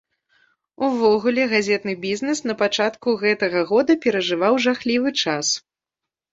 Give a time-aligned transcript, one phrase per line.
[0.87, 5.57] Увогуле, газетны бізнес на пачатку гэтага года перажываў жахлівы час.